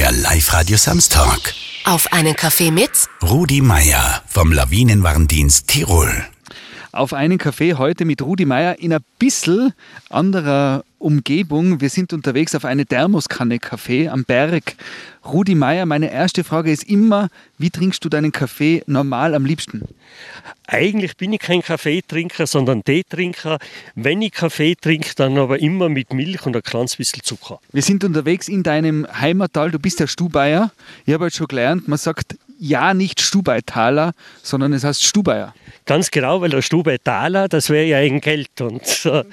[0.00, 1.52] der Live-Radio Samstag.
[1.84, 2.90] Auf einen Kaffee mit
[3.22, 6.24] Rudi Meier vom Lawinenwarndienst Tirol.
[6.90, 9.74] Auf einen Kaffee heute mit Rudi Meier in ein bisschen
[10.08, 11.80] anderer Umgebung.
[11.80, 14.74] Wir sind unterwegs auf eine Thermoskanne Kaffee am Berg.
[15.24, 17.28] Rudi Meier, meine erste Frage ist immer,
[17.58, 19.88] wie trinkst du deinen Kaffee normal am liebsten?
[20.66, 23.58] Eigentlich bin ich kein Kaffeetrinker, sondern Teetrinker.
[23.94, 27.60] Wenn ich Kaffee trinke, dann aber immer mit Milch und ein kleines bisschen Zucker.
[27.72, 29.70] Wir sind unterwegs in deinem Heimattal.
[29.70, 30.70] Du bist der Stubaier.
[31.06, 34.12] Ich habe halt schon gelernt, man sagt ja nicht Stubaitaler,
[34.42, 35.54] sondern es heißt Stubaier.
[35.86, 38.60] Ganz genau, weil der Stubaitaler, das wäre ja ein Geld.
[38.60, 39.24] Und äh,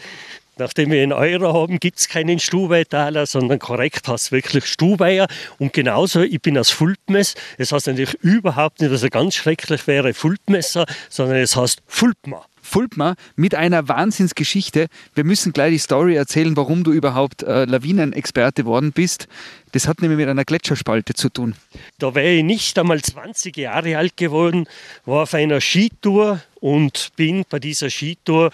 [0.60, 5.28] Nachdem wir einen Euro haben, gibt es keinen Stubeitaler, sondern korrekt es wirklich Stubeier.
[5.60, 7.36] Und genauso, ich bin aus Fulpmes.
[7.58, 12.46] Es heißt natürlich überhaupt nicht, dass er ganz schrecklich wäre, Fulpmesser, sondern es heißt Fulpmer.
[12.68, 14.88] Fulpmer mit einer Wahnsinnsgeschichte.
[15.16, 19.28] Wir müssen gleich die Story erzählen, warum du überhaupt äh, Lawinenexperte worden bist.
[19.72, 21.56] Das hat nämlich mit einer Gletscherspalte zu tun.
[21.98, 24.68] Da wäre ich nicht einmal 20 Jahre alt geworden,
[25.06, 28.52] war auf einer Skitour und bin bei dieser Skitour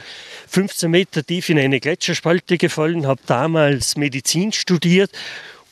[0.47, 5.11] 15 Meter tief in eine Gletscherspalte gefallen, habe damals Medizin studiert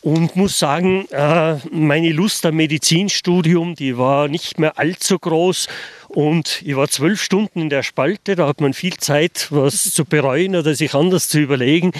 [0.02, 5.68] und muss sagen, äh, meine Lust am Medizinstudium, die war nicht mehr allzu groß
[6.08, 10.04] und ich war zwölf Stunden in der Spalte, da hat man viel Zeit, was zu
[10.04, 11.92] bereuen oder sich anders zu überlegen.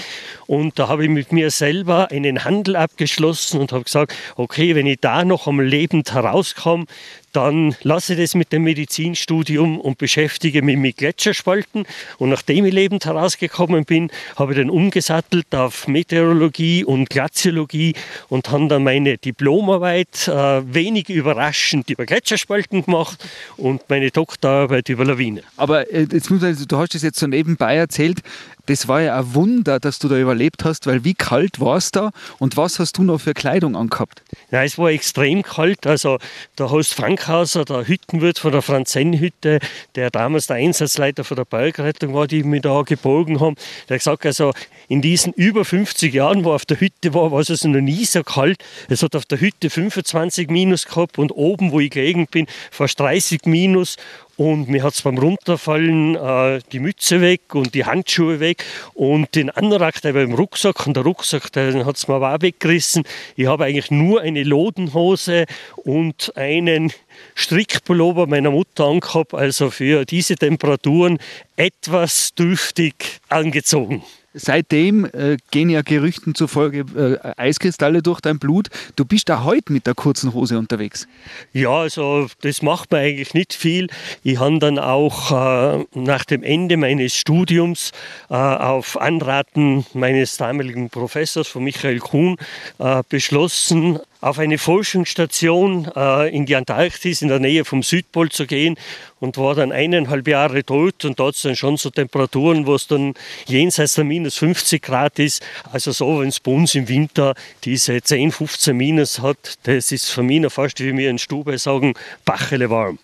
[0.46, 4.86] Und da habe ich mit mir selber einen Handel abgeschlossen und habe gesagt, okay, wenn
[4.86, 6.86] ich da noch am lebend herauskomme,
[7.32, 11.86] dann lasse ich das mit dem Medizinstudium und beschäftige mich mit Gletscherspalten.
[12.18, 17.94] Und nachdem ich lebend herausgekommen bin, habe ich dann umgesattelt auf Meteorologie und Glaziologie
[18.28, 23.24] und habe dann meine Diplomarbeit äh, wenig überraschend über Gletscherspalten gemacht
[23.56, 25.42] und meine Doktorarbeit über Lawine.
[25.56, 28.20] Aber äh, jetzt muss man, du hast es jetzt so nebenbei erzählt,
[28.66, 31.90] das war ja ein Wunder, dass du da überlebt hast, weil wie kalt war es
[31.90, 34.22] da und was hast du noch für Kleidung angehabt?
[34.50, 35.86] Ja, es war extrem kalt.
[35.86, 36.18] Also
[36.58, 39.58] der Horst Frankhauser, der Hüttenwirt von der Franzen-Hütte,
[39.94, 43.56] der damals der Einsatzleiter von der Bergrettung war, die mich da gebogen haben,
[43.88, 44.52] der hat gesagt, also
[44.88, 48.04] in diesen über 50 Jahren, wo auf der Hütte war, war es also noch nie
[48.04, 48.62] so kalt.
[48.88, 53.00] Es hat auf der Hütte 25 Minus gehabt und oben, wo ich gelegen bin, fast
[53.00, 53.96] 30 Minus.
[54.44, 59.32] Und mir hat es beim Runterfallen äh, die Mütze weg und die Handschuhe weg und
[59.36, 63.04] den Anorak, der war im Rucksack und der Rucksack, den hat es mir auch weggerissen.
[63.36, 66.92] Ich habe eigentlich nur eine Lodenhose und einen
[67.36, 71.18] Strickpullover meiner Mutter angehabt, also für diese Temperaturen
[71.54, 74.02] etwas dürftig angezogen.
[74.34, 78.68] Seitdem äh, gehen ja Gerüchten zufolge äh, Eiskristalle durch dein Blut.
[78.96, 81.06] Du bist da heute mit der kurzen Hose unterwegs.
[81.52, 83.88] Ja, also das macht mir eigentlich nicht viel.
[84.22, 87.92] Ich habe dann auch äh, nach dem Ende meines Studiums
[88.30, 92.36] äh, auf Anraten meines damaligen Professors von Michael Kuhn
[92.78, 98.46] äh, beschlossen, auf eine Forschungsstation äh, in die Antarktis in der Nähe vom Südpol zu
[98.46, 98.76] gehen
[99.18, 103.14] und war dann eineinhalb Jahre tot und dort dann schon so Temperaturen, wo es dann
[103.46, 105.44] jenseits der minus 50 Grad ist.
[105.72, 107.34] Also so, wenn es bei uns im Winter
[107.64, 111.94] diese 10, 15 Minus hat, das ist für mich fast wie wir in Stube sagen,
[112.24, 112.98] Bachele warm.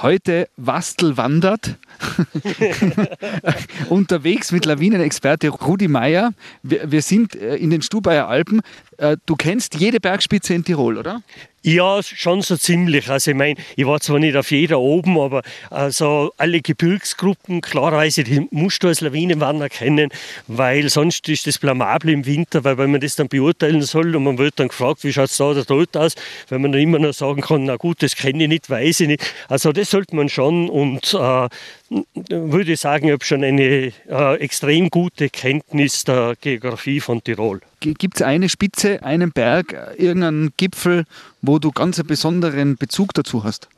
[0.00, 1.76] Heute Wastel wandert.
[3.88, 6.32] Unterwegs mit Lawinenexperte Rudi Meier.
[6.62, 8.60] Wir, wir sind äh, in den Stubaier Alpen.
[8.98, 11.22] Äh, du kennst jede Bergspitze in Tirol, oder?
[11.66, 13.08] Ja, schon so ziemlich.
[13.08, 15.40] Also ich meine, ich war zwar nicht auf jeder oben, aber
[15.70, 20.10] also alle Gebirgsgruppen, klarerweise, die musst du als Lawinenwanderer kennen,
[20.46, 24.24] weil sonst ist das blamabel im Winter, weil wenn man das dann beurteilen soll und
[24.24, 26.14] man wird dann gefragt, wie schaut es da oder dort aus,
[26.50, 29.08] wenn man dann immer noch sagen kann, na gut, das kenne ich nicht, weiß ich
[29.08, 29.34] nicht.
[29.48, 31.48] Also das sollte man schon und äh,
[32.28, 37.62] würde sagen, ich habe schon eine äh, extrem gute Kenntnis der Geografie von Tirol.
[37.92, 41.04] Gibt es eine Spitze, einen Berg, irgendeinen Gipfel,
[41.42, 43.68] wo du ganz einen besonderen Bezug dazu hast?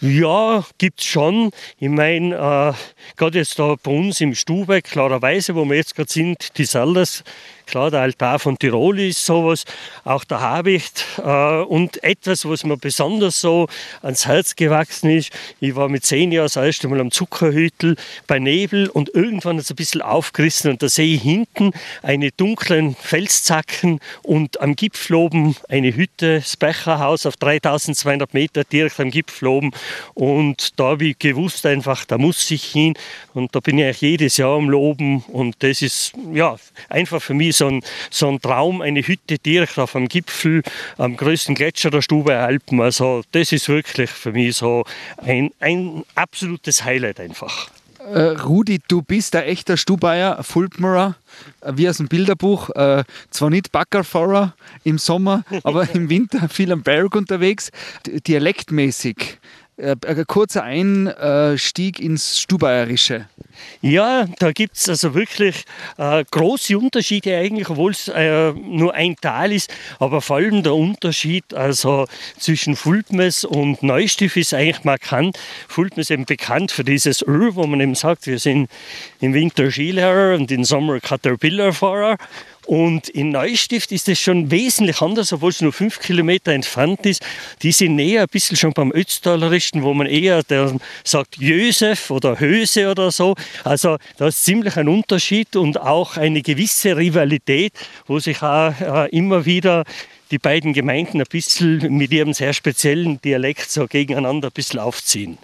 [0.00, 1.50] Ja, gibt es schon.
[1.78, 2.72] Ich meine, äh,
[3.16, 7.24] gerade jetzt da bei uns im Stubeck, klarerweise, wo wir jetzt gerade sind, die Salders,
[7.68, 9.66] Klar, der Altar von Tirol ist sowas,
[10.02, 13.68] auch der Habicht äh, und etwas, was mir besonders so
[14.00, 15.30] ans Herz gewachsen ist.
[15.60, 19.64] Ich war mit zehn Jahren das erste Mal am Zuckerhütel bei Nebel und irgendwann hat
[19.64, 21.72] es ein bisschen aufgerissen und da sehe ich hinten
[22.02, 28.98] eine dunklen Felszacken und am Gipfel oben eine Hütte, das Becherhaus auf 3200 Meter direkt
[28.98, 29.72] am Gipfel oben
[30.14, 32.94] und da habe ich gewusst einfach, da muss ich hin
[33.34, 36.56] und da bin ich eigentlich jedes Jahr am Loben und das ist ja
[36.88, 40.62] einfach für mich so ein, so ein Traum, eine Hütte direkt auf dem Gipfel,
[40.96, 42.80] am größten Gletscher der Stube Alpen.
[42.80, 44.84] Also das ist wirklich für mich so
[45.18, 47.70] ein, ein absolutes Highlight einfach.
[47.98, 51.16] Äh, Rudi, du bist ein echter Stubaier, Fulpmerer,
[51.60, 52.70] äh, wie aus dem Bilderbuch.
[52.70, 54.54] Äh, zwar nicht Backerfahrer
[54.84, 57.70] im Sommer, aber im Winter viel am Berg unterwegs.
[58.06, 59.38] Dialektmäßig
[59.78, 63.26] äh, ein kurzer Einstieg ins Stubayerische.
[63.80, 65.64] Ja, da gibt es also wirklich
[65.96, 69.72] äh, große Unterschiede eigentlich, obwohl es äh, nur ein Tal ist.
[69.98, 72.06] Aber vor allem der Unterschied also
[72.38, 75.38] zwischen Fulpmes und Neustift ist eigentlich markant.
[75.68, 78.68] Fulpmes ist eben bekannt für dieses Öl, wo man eben sagt, wir sind
[79.20, 82.16] im Winter Skilehrer und im Sommer Caterpillar-Fahrer.
[82.68, 87.22] Und in Neustift ist es schon wesentlich anders, obwohl es nur fünf Kilometer entfernt ist.
[87.62, 92.38] Die sind näher ein bisschen schon beim Ötztalerischen, wo man eher der sagt Jösef oder
[92.38, 93.36] Höse oder so.
[93.64, 97.72] Also da ist ziemlich ein Unterschied und auch eine gewisse Rivalität,
[98.06, 99.84] wo sich auch äh, immer wieder
[100.30, 105.38] die beiden Gemeinden ein bisschen mit ihrem sehr speziellen Dialekt so gegeneinander ein bisschen aufziehen.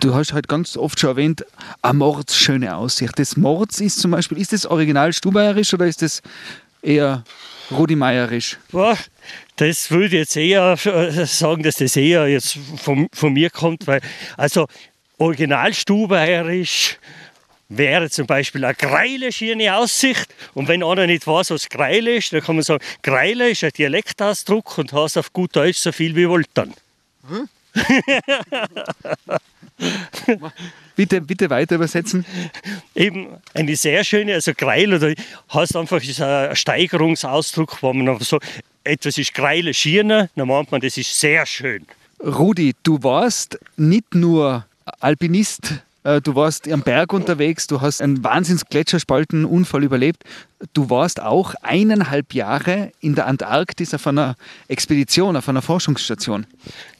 [0.00, 1.44] Du hast halt ganz oft schon erwähnt,
[1.82, 3.18] eine mordsschöne Aussicht.
[3.18, 6.22] Das Mords ist zum Beispiel, ist das original Stubaierisch oder ist das
[6.82, 7.24] eher
[7.70, 8.58] Rudi Meierisch?
[8.70, 8.96] Boah,
[9.56, 13.86] das würde ich jetzt eher äh, sagen, dass das eher jetzt von, von mir kommt,
[13.86, 14.00] weil
[14.36, 14.66] also
[15.18, 16.98] original Stubaierisch
[17.68, 20.34] wäre zum Beispiel eine Greile schiene Aussicht.
[20.54, 23.70] Und wenn einer nicht weiß, was Greile ist, dann kann man sagen, Greile ist ein
[23.70, 26.74] Dialektausdruck und heißt auf gut Deutsch so viel wie Woltern.
[27.28, 27.48] Hm?
[31.00, 32.26] bitte, bitte weiter übersetzen.
[32.94, 35.14] Eben eine sehr schöne, also Greil oder
[35.50, 38.38] heißt einfach, ist ein Steigerungsausdruck, wo man einfach so,
[38.84, 41.86] etwas ist Greile Schirner, dann meint man, das ist sehr schön.
[42.22, 44.66] Rudi, du warst nicht nur
[45.00, 50.24] Alpinist, du warst am Berg unterwegs, du hast einen Wahnsinns-Gletscherspaltenunfall überlebt.
[50.74, 54.36] Du warst auch eineinhalb Jahre in der Antarktis auf einer
[54.68, 56.46] Expedition, auf einer Forschungsstation.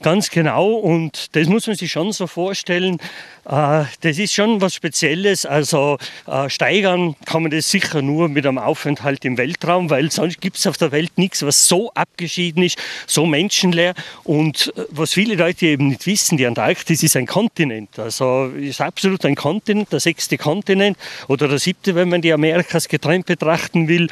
[0.00, 2.96] Ganz genau und das muss man sich schon so vorstellen.
[3.44, 5.44] Äh, das ist schon was Spezielles.
[5.44, 10.40] Also äh, steigern kann man das sicher nur mit einem Aufenthalt im Weltraum, weil sonst
[10.40, 13.92] gibt es auf der Welt nichts, was so abgeschieden ist, so menschenleer.
[14.24, 17.98] Und äh, was viele Leute eben nicht wissen, die Antarktis ist ein Kontinent.
[17.98, 20.98] Also ist absolut ein Kontinent, der sechste Kontinent
[21.28, 24.08] oder der siebte, wenn man die Amerikas getrennt betrachten will.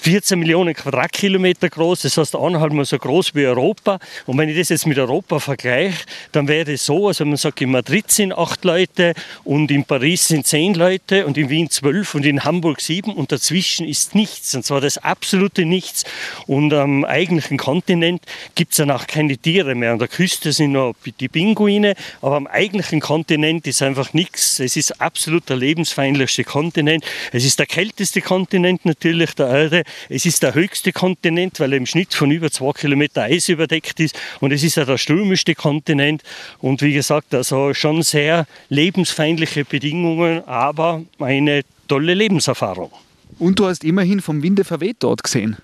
[0.00, 3.98] 14 Millionen Quadratkilometer groß, das heißt eineinhalb Mal so groß wie Europa.
[4.26, 7.60] Und wenn ich das jetzt mit Europa vergleiche, dann wäre es so, also man sagt,
[7.60, 9.14] in Madrid sind acht Leute
[9.44, 13.30] und in Paris sind zehn Leute und in Wien zwölf und in Hamburg sieben und
[13.30, 14.54] dazwischen ist nichts.
[14.54, 16.04] Und zwar das absolute Nichts.
[16.46, 18.22] Und am eigentlichen Kontinent
[18.54, 19.92] gibt es dann auch keine Tiere mehr.
[19.92, 24.60] An der Küste sind noch die Pinguine, aber am eigentlichen Kontinent ist einfach nichts.
[24.60, 27.04] Es ist absolut der lebensfeindlichste Kontinent.
[27.32, 29.82] Es ist der kälteste Kontinent natürlich der Erde.
[30.08, 34.00] Es ist der höchste Kontinent, weil er im Schnitt von über zwei Kilometer Eis überdeckt
[34.00, 34.18] ist.
[34.40, 36.22] Und es ist ja der stürmischste Kontinent.
[36.58, 42.90] Und wie gesagt, also schon sehr lebensfeindliche Bedingungen, aber eine tolle Lebenserfahrung.
[43.38, 45.56] Und du hast immerhin vom Winde verweht dort gesehen.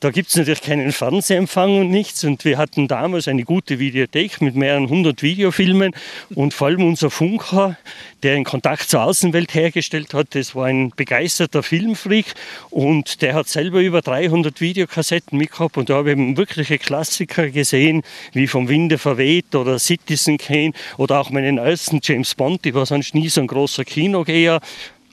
[0.00, 2.24] Da gibt es natürlich keinen Fernsehempfang und nichts.
[2.24, 5.92] Und wir hatten damals eine gute Videothek mit mehreren hundert Videofilmen.
[6.34, 7.76] Und vor allem unser Funker,
[8.22, 12.32] der einen Kontakt zur Außenwelt hergestellt hat, das war ein begeisterter Filmfreak.
[12.70, 15.76] Und der hat selber über 300 Videokassetten mitgehabt.
[15.76, 21.20] Und da habe ich wirkliche Klassiker gesehen, wie Vom Winde verweht oder Citizen Kane oder
[21.20, 22.64] auch meinen ersten James Bond.
[22.64, 24.62] Ich war sonst nie so ein großer Kinogeher.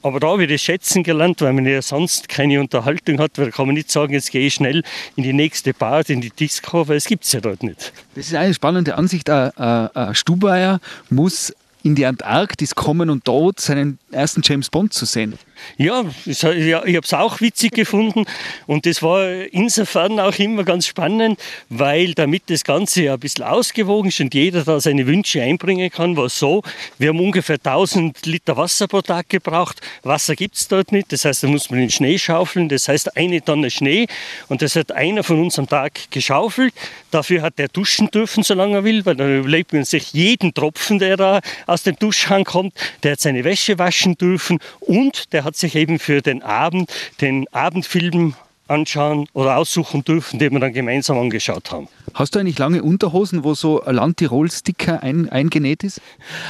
[0.03, 3.51] Aber da habe ich das schätzen gelernt, weil man ja sonst keine Unterhaltung hat, weil
[3.51, 4.83] kann man nicht sagen, jetzt gehe ich schnell
[5.15, 7.91] in die nächste Bar, in die Disco, weil es gibt es ja dort nicht.
[8.15, 9.29] Das ist eine spannende Ansicht.
[9.29, 15.37] Ein Stubaier muss in die Antarktis kommen und dort seinen ersten James Bond zu sehen.
[15.77, 18.25] Ja, ich habe es auch witzig gefunden.
[18.65, 23.43] Und das war insofern auch immer ganz spannend, weil damit das Ganze ja ein bisschen
[23.43, 26.63] ausgewogen ist und jeder da seine Wünsche einbringen kann, war es so,
[26.97, 29.81] wir haben ungefähr 1000 Liter Wasser pro Tag gebraucht.
[30.03, 33.17] Wasser gibt es dort nicht, das heißt, da muss man den Schnee schaufeln, das heißt
[33.17, 34.07] eine Tonne Schnee.
[34.47, 36.73] Und das hat einer von uns am Tag geschaufelt.
[37.11, 40.99] Dafür hat er duschen dürfen, solange er will, weil dann überlegt man sich jeden Tropfen,
[40.99, 42.73] der da aus dem Duschhang kommt,
[43.03, 44.59] der hat seine Wäsche waschen dürfen.
[44.79, 48.35] Und der hat sich eben für den Abend den Abendfilm
[48.67, 51.87] anschauen oder aussuchen dürfen, den wir dann gemeinsam angeschaut haben.
[52.13, 56.01] Hast du eigentlich lange Unterhosen, wo so ein Landtirol-Sticker ein, eingenäht ist?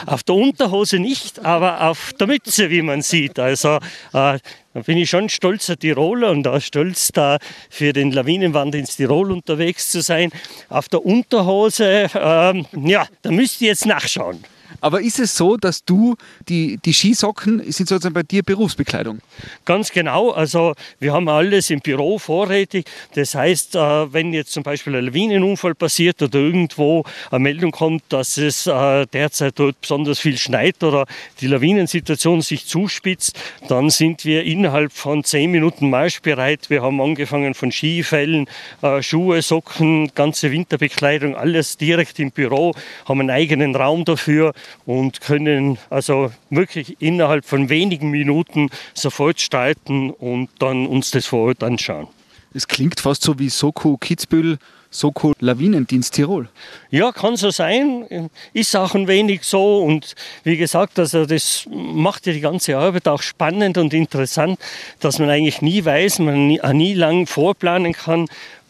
[0.08, 3.38] Auf der Unterhose nicht, aber auf der Mütze, wie man sieht.
[3.38, 3.80] Also äh,
[4.14, 4.40] da
[4.88, 7.38] bin ich schon stolzer Tiroler und auch stolz, da
[7.70, 10.32] für den Lawinenwand ins Tirol unterwegs zu sein.
[10.70, 14.44] Auf der Unterhose, äh, ja, da müsst ihr jetzt nachschauen.
[14.82, 16.16] Aber ist es so, dass du,
[16.48, 19.20] die, die Skisocken sind sozusagen bei dir Berufsbekleidung?
[19.66, 20.32] Ganz genau.
[20.32, 22.86] Also wir haben alles im Büro vorrätig.
[23.16, 28.04] Das heißt, äh, wenn jetzt zum Beispiel ein Lawinenunfall passiert oder irgendwo eine Meldung kommt,
[28.10, 31.06] dass es äh, derzeit dort besonders viel schneit oder
[31.42, 36.70] die Lawinensituation sich zuspitzt, dann sind wir innerhalb von zehn Minuten marschbereit.
[36.70, 38.48] Wir haben angefangen von Skifällen,
[38.82, 42.74] äh, Schuhe, Socken, ganze Winterbekleidung, alles direkt im Büro,
[43.06, 44.54] haben einen eigenen Raum dafür
[44.86, 51.48] und können also wirklich innerhalb von wenigen Minuten sofort starten und dann uns das vor
[51.48, 52.08] Ort anschauen.
[52.54, 54.58] Es klingt fast so wie Soko Kitzbühel,
[54.90, 56.50] Soko Lawinendienst Tirol.
[56.90, 58.30] Ja, kann so sein.
[58.54, 59.80] Ist auch ein wenig so.
[59.84, 64.60] Und wie gesagt, also das macht ja die ganze Arbeit auch spannend und interessant,
[65.00, 68.28] dass man eigentlich nie weiß, man nie, nie lang vorplanen kann,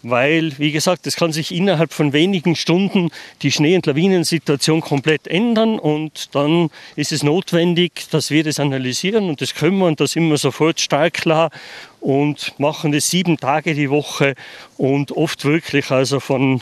[0.10, 3.10] weil, wie gesagt, es kann sich innerhalb von wenigen Stunden
[3.42, 9.30] die Schnee- und Lawinensituation komplett ändern und dann ist es notwendig, dass wir das analysieren
[9.30, 11.50] und das können wir und da sind sofort stark klar
[12.00, 14.36] und machen das sieben Tage die Woche
[14.78, 16.62] und oft wirklich also von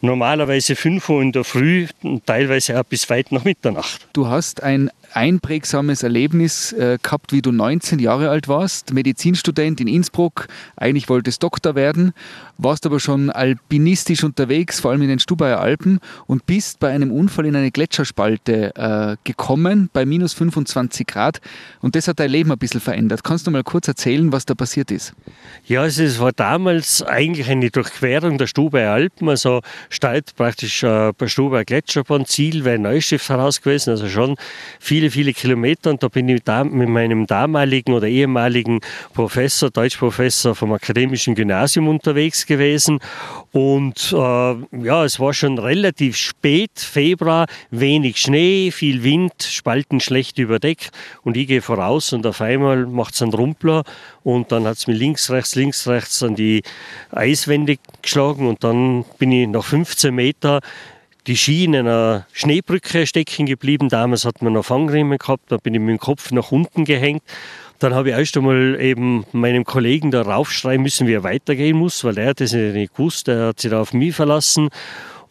[0.00, 1.86] normalerweise 5 Uhr in der Früh,
[2.26, 4.06] teilweise auch bis weit nach Mitternacht.
[4.12, 9.88] Du hast ein einprägsames Erlebnis äh, gehabt, wie du 19 Jahre alt warst, Medizinstudent in
[9.88, 10.46] Innsbruck,
[10.76, 12.12] eigentlich wolltest Doktor werden,
[12.58, 17.10] warst aber schon alpinistisch unterwegs, vor allem in den Stubaier Alpen und bist bei einem
[17.10, 21.40] Unfall in eine Gletscherspalte äh, gekommen, bei minus 25 Grad
[21.80, 23.24] und das hat dein Leben ein bisschen verändert.
[23.24, 25.14] Kannst du mal kurz erzählen, was da passiert ist?
[25.64, 31.12] Ja, also es war damals eigentlich eine Durchquerung der Stubaier Alpen, also Start praktisch äh,
[31.16, 34.36] bei Stubaier Gletscherbahn, Ziel wäre Neustift heraus gewesen, also schon
[34.78, 38.80] viele viele, viele Kilometer und da bin ich da mit meinem damaligen oder ehemaligen
[39.14, 43.00] Professor, Deutschprofessor vom Akademischen Gymnasium unterwegs gewesen.
[43.52, 50.38] Und äh, ja, es war schon relativ spät, Februar, wenig Schnee, viel Wind, Spalten schlecht
[50.38, 50.90] überdeckt.
[51.22, 53.84] Und ich gehe voraus und auf einmal macht es einen Rumpler
[54.22, 56.62] und dann hat es mir links, rechts, links, rechts an die
[57.10, 60.60] Eiswände geschlagen und dann bin ich nach 15 Meter
[61.26, 63.88] die Ski in einer Schneebrücke stecken geblieben.
[63.88, 67.22] Damals hat man noch Fangriemen gehabt, da bin ich mit dem Kopf nach unten gehängt.
[67.78, 72.04] Dann habe ich erst einmal eben meinem Kollegen da raufschreien müssen, wie er weitergehen muss,
[72.04, 74.70] weil er hat das nicht gewusst, er hat sich da auf mich verlassen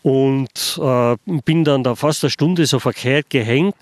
[0.03, 3.75] und äh, bin dann da fast eine Stunde so verkehrt gehängt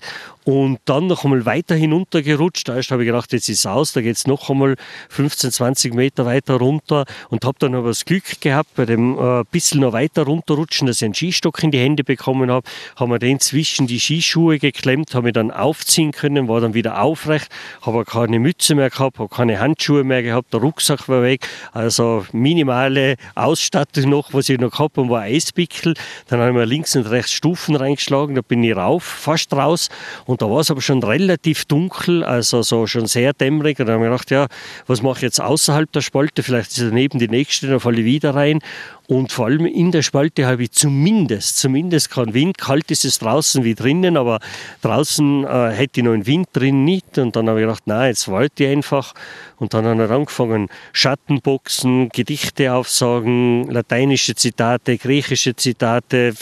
[0.44, 2.68] und dann noch einmal weiter hinuntergerutscht.
[2.68, 4.76] Erst habe ich gedacht, jetzt ist es aus, da geht es noch einmal
[5.08, 9.44] 15, 20 Meter weiter runter und habe dann aber das Glück gehabt, bei dem äh,
[9.50, 13.18] bisschen noch weiter runterrutschen, dass ich einen Skistock in die Hände bekommen habe, haben wir
[13.18, 17.48] den zwischen die Skischuhe geklemmt, habe mich dann aufziehen können, war dann wieder aufrecht,
[17.82, 22.26] habe keine Mütze mehr gehabt, habe keine Handschuhe mehr gehabt, der Rucksack war weg, also
[22.32, 25.94] minimale Ausstattung noch, was ich noch gehabt habe, war Eispickel.
[26.28, 29.88] Dann habe ich mir links und rechts Stufen reingeschlagen, da bin ich rauf, fast raus
[30.34, 33.78] und da war es aber schon relativ dunkel, also so schon sehr dämmerig.
[33.78, 34.48] Und dann habe ich gedacht, ja,
[34.88, 36.42] was mache ich jetzt außerhalb der Spalte?
[36.42, 38.58] Vielleicht ist daneben die nächste, dann falle ich wieder rein.
[39.06, 42.58] Und vor allem in der Spalte habe ich zumindest, zumindest keinen Wind.
[42.58, 44.40] Kalt ist es draußen wie drinnen, aber
[44.82, 47.16] draußen äh, hätte ich noch einen Wind drin nicht.
[47.16, 49.14] Und dann habe ich gedacht, nein, jetzt wollte ich einfach.
[49.58, 56.34] Und dann habe ich angefangen, Schattenboxen, Gedichte aufsagen, lateinische Zitate, griechische Zitate,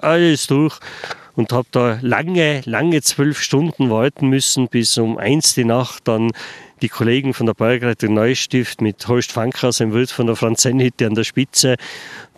[0.00, 0.80] alles durch
[1.36, 6.32] und habe da lange, lange zwölf Stunden warten müssen, bis um eins die Nacht dann
[6.82, 11.14] die Kollegen von der Bergrettung Neustift mit Horst Fankhaus im Wirt von der Franzenhütte an
[11.14, 11.76] der Spitze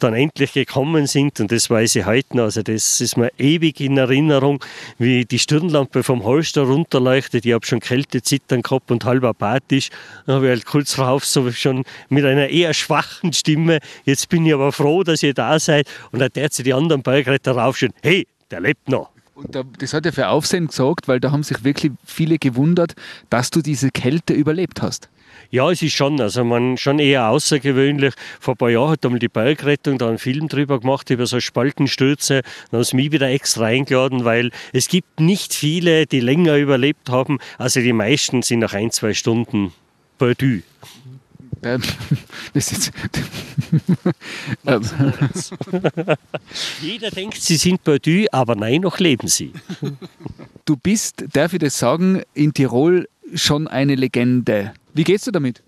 [0.01, 2.45] dann endlich gekommen sind und das weiß ich heute noch.
[2.45, 4.63] Also das ist mir ewig in Erinnerung,
[4.99, 7.47] wie die Stirnlampe vom Holster runterleuchtet.
[7.47, 9.89] Ich habe schon Kältezittern gehabt und halb apathisch.
[10.27, 14.45] Dann habe ich halt kurz darauf so schon mit einer eher schwachen Stimme, jetzt bin
[14.45, 15.89] ich aber froh, dass ihr da seid.
[16.13, 19.11] Und dann hat sich die anderen Bergretter raufschauen, hey, der lebt noch.
[19.35, 22.95] Und das hat ja für Aufsehen gesorgt, weil da haben sich wirklich viele gewundert,
[23.31, 25.09] dass du diese Kälte überlebt hast.
[25.51, 28.15] Ja, es ist schon, also man schon eher außergewöhnlich.
[28.39, 31.41] Vor ein paar Jahren hat einmal die Bergrettung da einen Film drüber gemacht, über so
[31.41, 32.43] Spaltenstürze.
[32.71, 37.11] Dann haben sie mich wieder extra eingeladen, weil es gibt nicht viele, die länger überlebt
[37.11, 37.41] haben.
[37.59, 39.73] Also die meisten sind nach ein, zwei Stunden
[40.17, 40.61] perdu.
[41.65, 41.83] Ähm,
[42.55, 42.93] das ist
[46.83, 49.53] Jeder denkt, sie sind perdu, aber nein, noch leben sie.
[50.65, 54.75] Du bist, darf ich das sagen, in Tirol schon eine Legende.
[54.93, 55.63] Wie gehst du damit?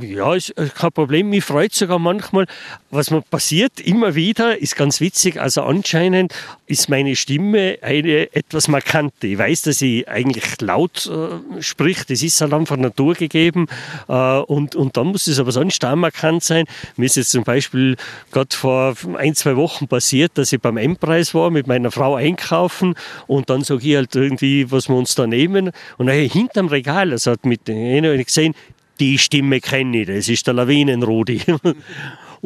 [0.00, 1.28] Ja, ist kein Problem.
[1.28, 2.46] Mich freut sogar manchmal,
[2.90, 5.38] was mir passiert, immer wieder, ist ganz witzig.
[5.38, 6.32] Also anscheinend
[6.66, 9.26] ist meine Stimme eine etwas markante.
[9.26, 13.66] Ich weiß, dass ich eigentlich laut äh, sprich, das ist halt einfach Natur gegeben.
[14.08, 16.64] Äh, und, und dann muss es aber sonst auch markant sein.
[16.96, 17.96] Mir ist jetzt zum Beispiel
[18.32, 22.94] gerade vor ein, zwei Wochen passiert, dass ich beim M-Preis war, mit meiner Frau einkaufen
[23.26, 25.70] und dann sage ich halt irgendwie, was wir uns da nehmen.
[25.98, 28.54] Und dann hinterm Regal, also hat mit denen gesehen,
[29.00, 31.40] die Stimme kenne ich, das ist der Lawinenrudi.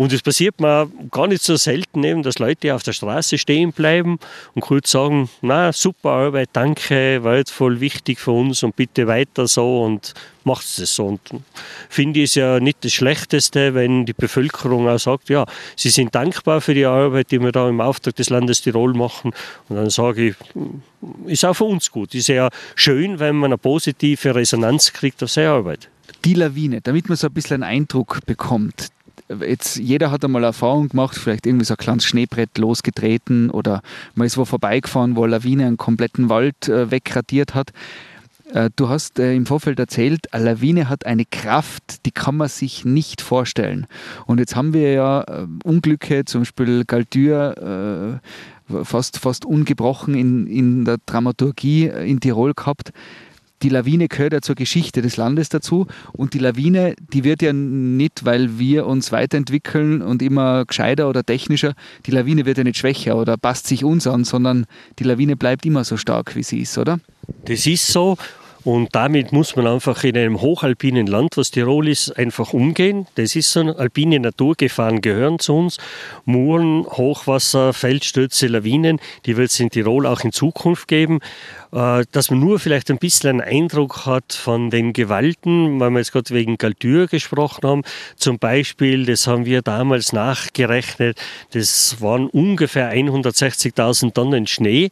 [0.00, 3.72] Und es passiert mir gar nicht so selten, eben, dass Leute auf der Straße stehen
[3.72, 4.18] bleiben
[4.54, 9.06] und kurz sagen, na super Arbeit, danke, war jetzt voll wichtig für uns und bitte
[9.06, 10.14] weiter so und
[10.44, 11.06] macht es so.
[11.06, 11.20] Und
[11.88, 15.44] finde ich es ja nicht das Schlechteste, wenn die Bevölkerung auch sagt, ja,
[15.76, 19.32] sie sind dankbar für die Arbeit, die wir da im Auftrag des Landes Tirol machen.
[19.68, 20.34] Und dann sage ich,
[21.26, 22.14] ist auch für uns gut.
[22.14, 25.90] Ist ja schön, wenn man eine positive Resonanz kriegt auf seine Arbeit
[26.24, 28.88] die Lawine, damit man so ein bisschen einen Eindruck bekommt.
[29.40, 33.80] Jetzt, jeder hat einmal Erfahrung gemacht, vielleicht irgendwie so ein kleines Schneebrett losgetreten oder
[34.14, 37.72] man ist wo vorbeigefahren, wo eine Lawine einen kompletten Wald äh, wegradiert hat.
[38.52, 42.48] Äh, du hast äh, im Vorfeld erzählt, eine Lawine hat eine Kraft, die kann man
[42.48, 43.86] sich nicht vorstellen.
[44.26, 48.20] Und jetzt haben wir ja äh, Unglücke, zum Beispiel Galtür,
[48.70, 52.92] äh, fast, fast ungebrochen in, in der Dramaturgie in Tirol gehabt
[53.62, 57.52] die Lawine gehört ja zur Geschichte des Landes dazu und die Lawine, die wird ja
[57.52, 61.74] nicht, weil wir uns weiterentwickeln und immer gescheiter oder technischer,
[62.06, 64.66] die Lawine wird ja nicht schwächer oder passt sich uns an, sondern
[64.98, 67.00] die Lawine bleibt immer so stark, wie sie ist, oder?
[67.44, 68.16] Das ist so
[68.62, 73.06] und damit muss man einfach in einem hochalpinen Land, was Tirol ist, einfach umgehen.
[73.14, 75.78] Das ist so, alpine Naturgefahren gehören zu uns.
[76.26, 81.20] Muren, Hochwasser, Feldstürze, Lawinen, die wird es in Tirol auch in Zukunft geben.
[81.72, 85.98] Äh, dass man nur vielleicht ein bisschen einen Eindruck hat von den Gewalten, weil wir
[85.98, 87.82] jetzt gerade wegen Galtür gesprochen haben.
[88.16, 91.18] Zum Beispiel, das haben wir damals nachgerechnet,
[91.52, 94.90] das waren ungefähr 160.000 Tonnen Schnee.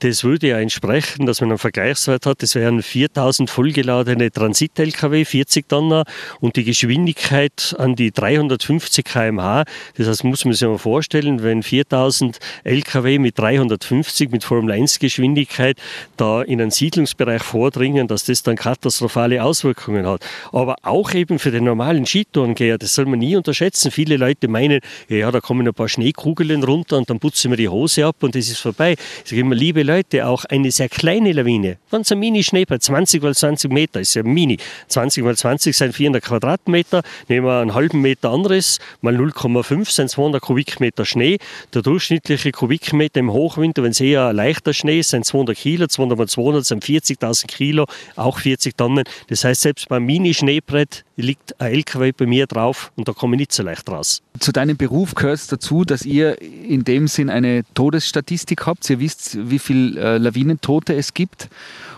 [0.00, 5.68] Das würde ja entsprechen, dass man einen Vergleichswert hat, das wären 4.000 vollgeladene Transit-Lkw, 40
[5.68, 6.04] Tonner
[6.40, 9.64] und die Geschwindigkeit an die 350 km/h.
[9.96, 14.98] Das heißt, muss man sich mal vorstellen, wenn 4.000 Lkw mit 350 mit Formel 1
[14.98, 15.78] Geschwindigkeit
[16.20, 20.24] da in einen Siedlungsbereich vordringen, dass das dann katastrophale Auswirkungen hat.
[20.52, 23.90] Aber auch eben für den normalen Skitourengeher, das soll man nie unterschätzen.
[23.90, 27.68] Viele Leute meinen, ja, da kommen ein paar Schneekugeln runter und dann putzen wir die
[27.68, 28.96] Hose ab und das ist vorbei.
[29.24, 33.34] Ich sage immer, liebe Leute, auch eine sehr kleine Lawine, ganz ein Mini-Schneeball, 20 mal
[33.34, 34.58] 20 Meter, ist ja mini.
[34.88, 40.10] 20 mal 20 sind 400 Quadratmeter, nehmen wir einen halben Meter anderes, mal 0,5 sind
[40.10, 41.38] 200 Kubikmeter Schnee.
[41.74, 46.07] Der durchschnittliche Kubikmeter im Hochwinter, wenn es eher leichter Schnee ist, sind 200 Kilo, 200
[46.08, 49.04] 200 mal 200 sind 40.000 Kilo, auch 40 Tonnen.
[49.28, 53.40] Das heißt, selbst beim Mini-Schneebrett liegt ein LKW bei mir drauf und da komme ich
[53.40, 54.22] nicht so leicht raus.
[54.38, 58.88] Zu deinem Beruf gehört es dazu, dass ihr in dem Sinn eine Todesstatistik habt.
[58.88, 61.48] Ihr wisst, wie viele äh, Lawinentote es gibt.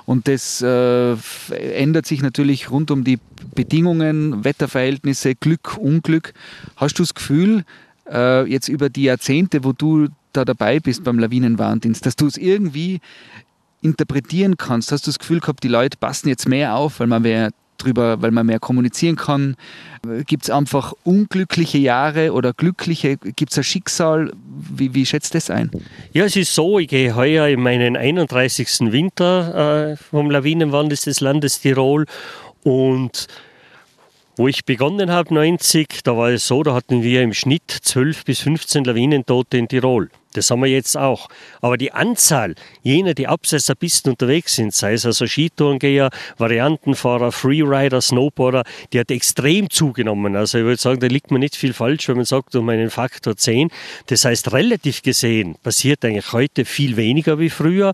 [0.07, 1.15] Und das äh,
[1.51, 3.19] ändert sich natürlich rund um die
[3.55, 6.33] Bedingungen, Wetterverhältnisse, Glück, Unglück.
[6.77, 7.65] Hast du das Gefühl,
[8.11, 12.37] äh, jetzt über die Jahrzehnte, wo du da dabei bist beim Lawinenwarndienst, dass du es
[12.37, 13.01] irgendwie
[13.83, 14.93] interpretieren kannst?
[14.93, 18.21] Hast du das Gefühl gehabt, die Leute passen jetzt mehr auf, weil man mehr drüber,
[18.23, 19.57] weil man mehr kommunizieren kann?
[20.27, 23.17] Gibt es einfach unglückliche Jahre oder glückliche?
[23.17, 24.33] Gibt es ein Schicksal?
[24.47, 25.71] Wie, wie schätzt das ein?
[26.13, 28.93] Ja, es ist so, ich gehe heuer in meinen 31.
[28.93, 32.07] Winter äh, vom Lawinenwandel des Landes Tirol
[32.63, 33.27] und
[34.41, 38.25] wo ich begonnen habe, 90, da war es so, da hatten wir im Schnitt 12
[38.25, 40.09] bis 15 Lawinentote in Tirol.
[40.33, 41.29] Das haben wir jetzt auch.
[41.61, 47.33] Aber die Anzahl jener, die abseits der Pisten unterwegs sind, sei es also Skitourengeher, Variantenfahrer,
[47.33, 48.63] Freerider, Snowboarder,
[48.95, 50.35] die hat extrem zugenommen.
[50.37, 52.89] Also ich würde sagen, da liegt man nicht viel falsch, wenn man sagt, um einen
[52.89, 53.69] Faktor 10.
[54.07, 57.93] Das heißt, relativ gesehen passiert eigentlich heute viel weniger wie früher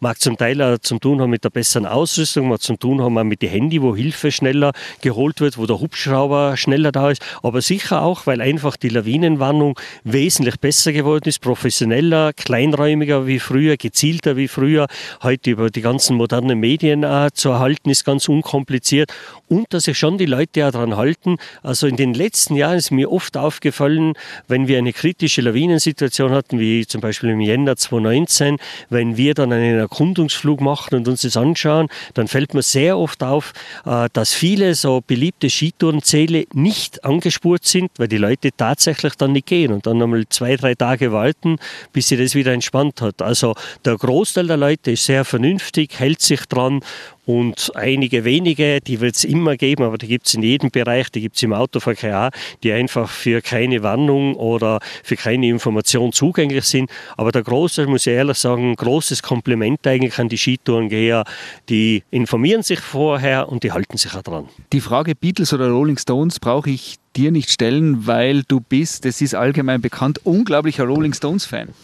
[0.00, 3.18] mag zum Teil auch zum tun haben mit der besseren Ausrüstung, mag zum tun haben
[3.18, 7.22] auch mit dem Handy, wo Hilfe schneller geholt wird, wo der Hubschrauber schneller da ist,
[7.42, 13.76] aber sicher auch, weil einfach die Lawinenwarnung wesentlich besser geworden ist, professioneller, kleinräumiger wie früher,
[13.76, 14.86] gezielter wie früher,
[15.22, 19.12] heute über die ganzen modernen Medien auch zu erhalten ist ganz unkompliziert.
[19.48, 21.36] Und dass sich schon die Leute auch daran halten.
[21.62, 24.14] Also in den letzten Jahren ist mir oft aufgefallen,
[24.46, 28.58] wenn wir eine kritische Lawinensituation hatten, wie zum Beispiel im Jänner 2019,
[28.90, 33.22] wenn wir dann einen Erkundungsflug machen und uns das anschauen, dann fällt mir sehr oft
[33.22, 33.52] auf,
[33.84, 39.46] äh, dass viele so beliebte Skitourenziele nicht angespurt sind, weil die Leute tatsächlich dann nicht
[39.46, 41.58] gehen und dann einmal zwei, drei Tage warten,
[41.92, 43.22] bis sie das wieder entspannt hat.
[43.22, 46.80] Also der Großteil der Leute ist sehr vernünftig, hält sich dran
[47.28, 51.10] und einige wenige, die wird es immer geben, aber die gibt es in jedem Bereich,
[51.10, 52.30] die gibt es im Autoverkehr auch,
[52.62, 56.90] die einfach für keine Warnung oder für keine Information zugänglich sind.
[57.18, 61.24] Aber der große, muss ich ehrlich sagen, großes Kompliment eigentlich an die Skitourengeher,
[61.68, 64.48] die informieren sich vorher und die halten sich auch dran.
[64.72, 69.20] Die Frage Beatles oder Rolling Stones brauche ich dir nicht stellen, weil du bist, das
[69.20, 71.74] ist allgemein bekannt, unglaublicher Rolling Stones-Fan.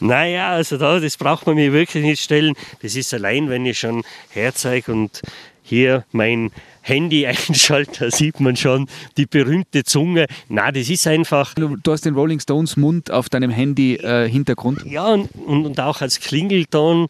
[0.00, 2.54] Naja, also da, das braucht man mir wirklich nicht stellen.
[2.82, 5.22] Das ist allein, wenn ich schon herzeige und
[5.62, 6.50] hier mein
[6.82, 10.26] Handy einschalten, sieht man schon die berühmte Zunge.
[10.48, 11.54] Na, das ist einfach.
[11.54, 14.86] Du, hast den Rolling Stones Mund auf deinem Handy-Hintergrund.
[14.86, 17.06] Äh, ja, und, und, auch als Klingelton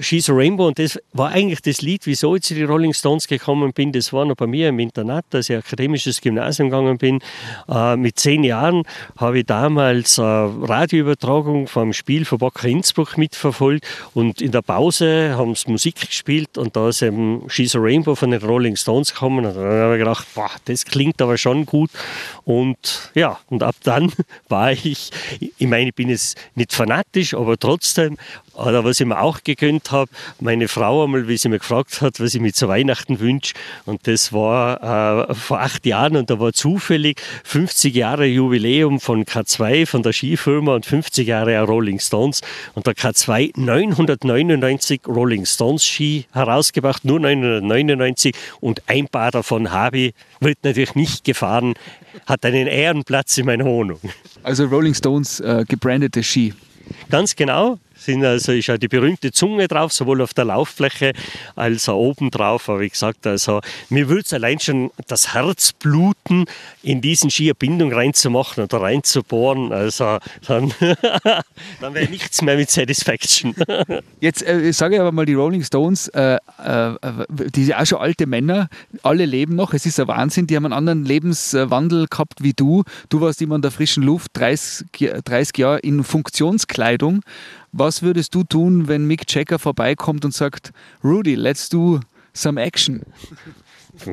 [0.00, 0.68] She's a Rainbow.
[0.68, 3.92] Und das war eigentlich das Lied, wieso ich zu den Rolling Stones gekommen bin.
[3.92, 7.20] Das war noch bei mir im Internat, als ich akademisches Gymnasium gegangen bin.
[7.68, 8.82] Äh, mit zehn Jahren
[9.16, 13.86] habe ich damals äh, Radioübertragung vom Spiel von Bock Innsbruck mitverfolgt.
[14.14, 18.14] Und in der Pause haben sie Musik gespielt und da ist eben She's a Rainbow
[18.14, 19.46] von den Rolling Stones gekommen.
[19.46, 21.90] Und dann habe ich gedacht, boah, das klingt aber schon gut.
[22.44, 24.12] Und ja, und ab dann
[24.48, 28.18] war ich, ich meine, ich bin jetzt nicht fanatisch, aber trotzdem
[28.54, 32.20] oder was ich mir auch gegönnt habe, meine Frau einmal, wie sie mir gefragt hat,
[32.20, 33.54] was ich mir zu Weihnachten wünsche.
[33.84, 39.24] Und das war äh, vor acht Jahren und da war zufällig 50 Jahre Jubiläum von
[39.24, 42.40] K2, von der Skifirma und 50 Jahre Rolling Stones.
[42.74, 49.98] Und der K2 999 Rolling Stones Ski herausgebracht, nur 999 und ein paar davon habe
[49.98, 51.74] ich, wird natürlich nicht gefahren,
[52.26, 53.98] hat einen Ehrenplatz in meiner Wohnung.
[54.42, 56.54] Also Rolling Stones äh, gebrandete Ski.
[57.10, 61.12] Ganz genau sind also ist ja die berühmte Zunge drauf, sowohl auf der Lauffläche
[61.56, 62.68] als auch oben drauf.
[62.68, 66.44] Aber wie gesagt, also mir würde es allein schon das Herz bluten,
[66.82, 69.72] in diesen Ski eine Bindung reinzumachen oder reinzubohren.
[69.72, 70.72] Also dann,
[71.80, 73.54] dann wäre nichts mehr mit Satisfaction.
[74.20, 76.94] Jetzt äh, sage ich aber mal, die Rolling Stones, äh, äh,
[77.28, 78.68] die sind auch schon alte Männer,
[79.02, 79.72] alle leben noch.
[79.72, 82.84] Es ist ein Wahnsinn, die haben einen anderen Lebenswandel gehabt wie du.
[83.08, 84.86] Du warst immer in der frischen Luft, 30,
[85.24, 87.22] 30 Jahre in Funktionskleidung.
[87.76, 90.70] Was würdest du tun, wenn Mick Jagger vorbeikommt und sagt,
[91.02, 91.98] Rudy, let's do
[92.32, 93.02] some action?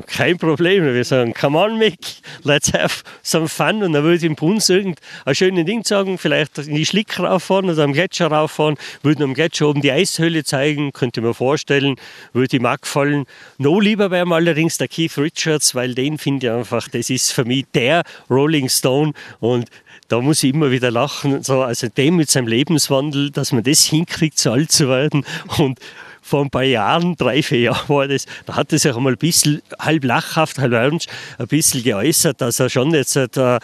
[0.05, 0.83] Kein Problem.
[0.83, 1.97] Wir sagen, come on Mick,
[2.43, 3.83] let's have some fun.
[3.83, 7.69] Und dann würde ich im Bruns irgendein schönes Ding sagen, vielleicht in die Schlicker rauffahren
[7.69, 11.95] oder am Gletscher rauffahren, würde am Gletscher oben die Eishöhle zeigen, könnte mir vorstellen,
[12.33, 13.25] würde ihm auch gefallen.
[13.57, 17.31] No lieber wäre mir allerdings der Keith Richards, weil den finde ich einfach, das ist
[17.31, 19.67] für mich der Rolling Stone und
[20.07, 21.41] da muss ich immer wieder lachen.
[21.41, 25.25] So, also dem mit seinem Lebenswandel, dass man das hinkriegt, so alt zu werden.
[25.57, 25.79] Und
[26.21, 29.17] vor ein paar Jahren, drei, vier Jahren war das, da hat er sich einmal ein
[29.17, 33.59] bisschen halb lachhaft, halb ernst, ein bisschen geäußert, dass er schon jetzt äh, äh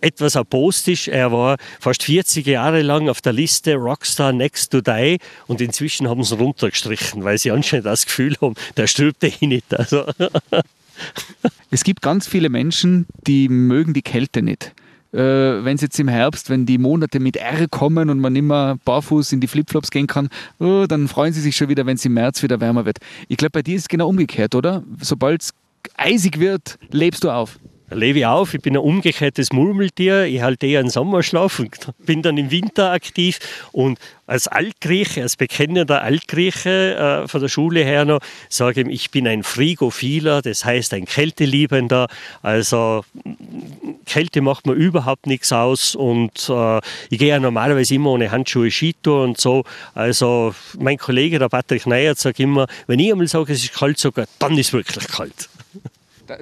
[0.00, 1.08] etwas erbost ist.
[1.08, 6.08] Er war fast 40 Jahre lang auf der Liste Rockstar Next to Die und inzwischen
[6.08, 9.72] haben sie runtergestrichen, weil sie anscheinend das Gefühl haben, der stirbt eh nicht.
[9.74, 10.04] Also.
[11.70, 14.72] Es gibt ganz viele Menschen, die mögen die Kälte nicht
[15.14, 19.32] wenn es jetzt im Herbst, wenn die Monate mit R kommen und man mehr barfuß
[19.32, 22.14] in die Flipflops gehen kann, oh, dann freuen sie sich schon wieder, wenn es im
[22.14, 22.98] März wieder wärmer wird.
[23.28, 24.82] Ich glaube, bei dir ist es genau umgekehrt, oder?
[25.00, 25.54] Sobald es
[25.96, 27.58] eisig wird, lebst du auf
[27.94, 28.54] lebe ich auf.
[28.54, 30.24] Ich bin ein umgekehrtes Murmeltier.
[30.24, 33.38] Ich halte eher einen Sommerschlaf und bin dann im Winter aktiv.
[33.72, 39.10] Und als Altgrieche, als bekennender Altgrieche äh, von der Schule her noch, sage ich, ich
[39.10, 42.08] bin ein Frigophiler, das heißt ein Kälteliebender.
[42.42, 43.04] Also
[44.06, 46.78] Kälte macht mir überhaupt nichts aus und äh,
[47.10, 49.64] ich gehe ja normalerweise immer ohne Handschuhe Skitour und so.
[49.94, 53.98] Also mein Kollege, der Patrick Neyert, sagt immer, wenn ich einmal sage, es ist kalt
[53.98, 55.48] sogar, dann ist es wirklich kalt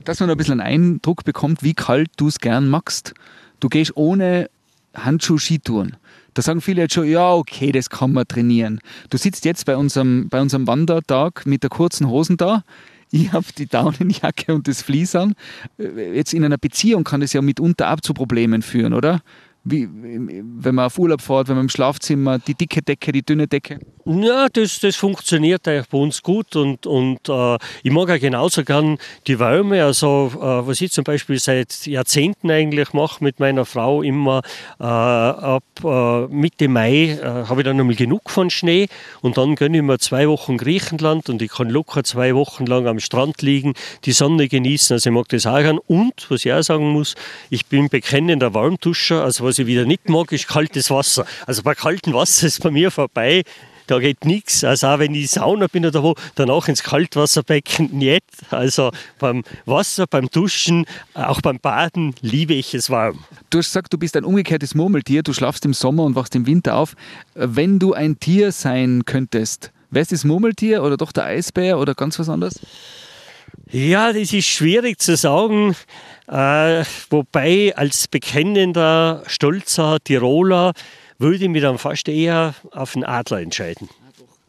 [0.04, 3.14] dass man ein bisschen einen Eindruck bekommt, wie kalt du es gern magst.
[3.60, 4.50] Du gehst ohne
[4.94, 5.96] Handschuh Skitouren.
[6.34, 8.80] Da sagen viele jetzt schon, ja, okay, das kann man trainieren.
[9.10, 12.64] Du sitzt jetzt bei unserem, bei unserem Wandertag mit der kurzen Hosen da.
[13.10, 15.34] Ich habe die Daunenjacke und das Vlies an.
[15.78, 19.20] Äh, jetzt in einer Beziehung kann das ja mitunter auch zu Problemen führen, oder?
[19.64, 23.46] Wie, wenn man auf Urlaub fährt, wenn man im Schlafzimmer, die dicke Decke, die dünne
[23.46, 23.78] Decke?
[24.04, 28.64] Ja, das, das funktioniert eigentlich bei uns gut und, und äh, ich mag auch genauso
[28.64, 28.98] gern
[29.28, 29.84] die Wärme.
[29.84, 34.42] Also, äh, was ich zum Beispiel seit Jahrzehnten eigentlich mache mit meiner Frau, immer
[34.80, 38.88] äh, ab äh, Mitte Mai äh, habe ich dann einmal genug von Schnee
[39.20, 42.88] und dann gönne ich mir zwei Wochen Griechenland und ich kann locker zwei Wochen lang
[42.88, 44.94] am Strand liegen, die Sonne genießen.
[44.94, 45.78] Also, ich mag das auch gern.
[45.78, 47.14] Und, was ich auch sagen muss,
[47.50, 49.22] ich bin bekennender Warmduscher.
[49.22, 51.26] Also, was ich wieder nicht mag, ist kaltes Wasser.
[51.46, 53.42] Also, bei kaltem Wasser ist bei mir vorbei
[53.88, 54.64] da geht nichts.
[54.64, 58.24] Also auch wenn ich Sauna bin oder wo, danach ins Kaltwasserbecken nicht.
[58.48, 63.18] Also beim Wasser, beim Duschen, auch beim Baden liebe ich es warm.
[63.50, 66.46] Du hast gesagt, du bist ein umgekehrtes Murmeltier, du schlafst im Sommer und wachst im
[66.46, 66.94] Winter auf.
[67.34, 71.94] Wenn du ein Tier sein könntest, Wäre es das Murmeltier oder doch der Eisbär oder
[71.94, 72.58] ganz was anderes?
[73.72, 75.74] Ja, das ist schwierig zu sagen.
[76.28, 80.72] Äh, wobei als bekennender, stolzer Tiroler
[81.18, 83.88] würde ich mich dann fast eher auf den Adler entscheiden.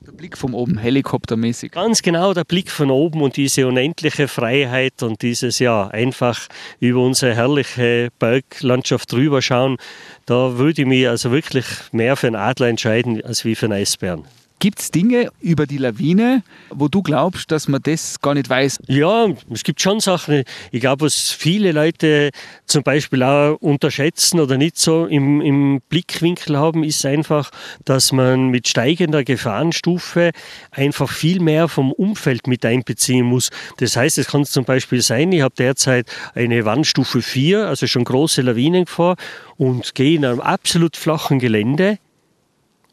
[0.06, 1.72] Der Blick von oben, helikoptermäßig.
[1.72, 6.50] Ganz genau, der Blick von oben und diese unendliche Freiheit und dieses ja einfach
[6.82, 9.78] über unsere herrliche Berglandschaft drüber schauen,
[10.26, 13.80] da würde ich mich also wirklich mehr für einen Adler entscheiden als wie für einen
[13.80, 14.26] Eisbären.
[14.60, 18.80] Gibt es Dinge über die Lawine, wo du glaubst, dass man das gar nicht weiß?
[18.88, 20.44] Ja, es gibt schon Sachen.
[20.72, 22.30] Ich glaube, was viele Leute
[22.66, 27.52] zum Beispiel auch unterschätzen oder nicht so im, im Blickwinkel haben, ist einfach,
[27.84, 30.32] dass man mit steigender Gefahrenstufe
[30.72, 33.50] einfach viel mehr vom Umfeld mit einbeziehen muss.
[33.78, 38.06] Das heißt, es kann zum Beispiel sein, ich habe derzeit eine Warnstufe 4, also schon
[38.06, 39.18] große Lawinengefahr
[39.58, 42.00] und gehe in einem absolut flachen Gelände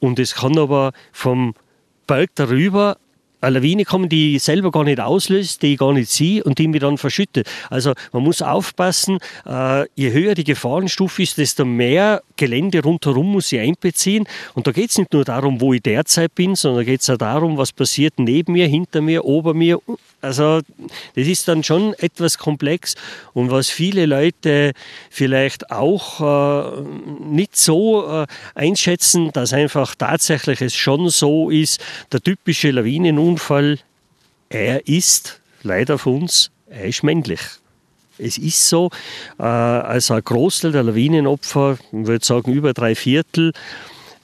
[0.00, 1.54] und es kann aber vom
[2.06, 2.96] Berg darüber
[3.40, 6.58] eine Lawine kommen, die ich selber gar nicht auslöst, die ich gar nicht sehe und
[6.58, 7.48] die mich dann verschüttet.
[7.70, 13.50] Also man muss aufpassen, äh, je höher die Gefahrenstufe ist, desto mehr Gelände rundherum muss
[13.52, 14.26] ich einbeziehen.
[14.54, 17.16] Und da geht es nicht nur darum, wo ich derzeit bin, sondern geht es auch
[17.16, 19.78] darum, was passiert neben mir, hinter mir, ober mir.
[20.20, 20.60] Also
[21.14, 22.94] das ist dann schon etwas komplex
[23.32, 24.72] und was viele Leute
[25.08, 26.82] vielleicht auch äh,
[27.24, 31.80] nicht so äh, einschätzen, dass einfach tatsächlich es schon so ist,
[32.12, 33.78] der typische Lawinenunfall,
[34.50, 37.40] er ist leider für uns, er ist männlich.
[38.18, 38.90] Es ist so,
[39.38, 43.52] äh, also ein Großteil der Lawinenopfer, ich würde sagen über drei Viertel,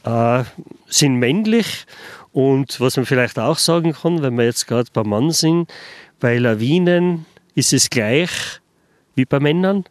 [0.04, 0.44] äh,
[0.88, 1.87] sind männlich
[2.37, 5.72] und was man vielleicht auch sagen kann, wenn wir jetzt gerade beim Mann sind,
[6.20, 8.29] bei Lawinen ist es gleich
[9.14, 9.85] wie bei Männern.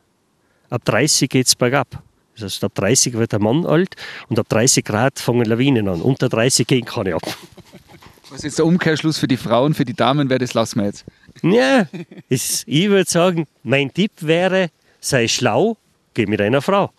[0.69, 2.03] Ab 30 geht es bergab.
[2.35, 3.95] Das heißt, ab 30 wird der Mann alt
[4.29, 6.03] und ab 30 Grad fangen Lawinen an.
[6.03, 7.23] Unter 30 gehen keine ab.
[8.29, 11.03] Was ist der Umkehrschluss für die Frauen, für die Damen wäre, das lassen wir jetzt.
[11.41, 11.87] Ja,
[12.29, 15.77] ist, ich würde sagen, mein Tipp wäre, sei schlau,
[16.15, 16.91] geh mit einer Frau.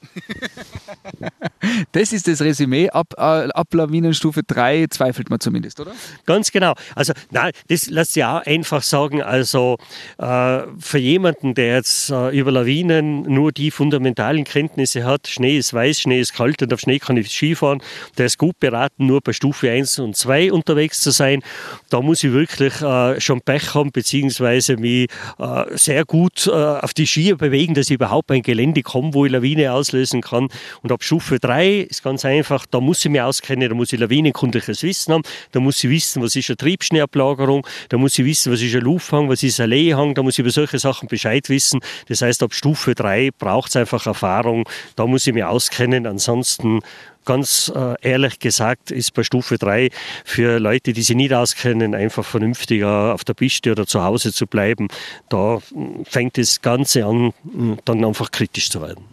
[1.92, 2.88] Das ist das Resümee.
[2.90, 5.92] Ab, äh, ab Lawinenstufe 3 zweifelt man zumindest, oder?
[6.24, 6.74] Ganz genau.
[6.94, 9.22] Also, nein, das lässt sich auch einfach sagen.
[9.22, 9.78] Also,
[10.18, 15.74] äh, für jemanden, der jetzt äh, über Lawinen nur die fundamentalen Kenntnisse hat, Schnee ist
[15.74, 17.82] weiß, Schnee ist kalt und auf Schnee kann ich Skifahren,
[18.18, 21.42] der ist gut beraten, nur bei Stufe 1 und 2 unterwegs zu sein.
[21.90, 26.94] Da muss ich wirklich äh, schon Pech haben, beziehungsweise mich äh, sehr gut äh, auf
[26.94, 30.48] die Skier bewegen, dass ich überhaupt ein Gelände komme, wo ich Lawine auslösen kann.
[30.82, 34.00] Und ab Stufe 3 ist ganz einfach, da muss ich mich auskennen, da muss ich
[34.00, 38.52] lawinenkundiges Wissen haben, da muss ich wissen, was ist eine Triebschneeablagerung, da muss ich wissen,
[38.52, 41.48] was ist ein Lufthang, was ist ein Lehhang, da muss ich über solche Sachen Bescheid
[41.48, 41.80] wissen.
[42.08, 46.80] Das heißt, ab Stufe 3 braucht es einfach Erfahrung, da muss ich mich auskennen, ansonsten
[47.26, 49.90] ganz äh, ehrlich gesagt ist bei Stufe 3
[50.24, 54.46] für Leute, die sich nicht auskennen, einfach vernünftiger auf der Piste oder zu Hause zu
[54.46, 54.88] bleiben.
[55.28, 55.58] Da
[56.04, 57.34] fängt das Ganze an,
[57.84, 59.04] dann einfach kritisch zu werden.